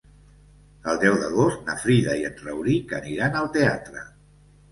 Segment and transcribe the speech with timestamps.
[0.93, 4.05] El deu d'agost na Frida i en Rauric aniran al teatre.